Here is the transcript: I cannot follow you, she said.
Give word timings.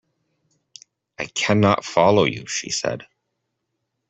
I 1.19 1.25
cannot 1.27 1.85
follow 1.85 2.23
you, 2.23 2.47
she 2.47 2.71
said. 2.71 3.05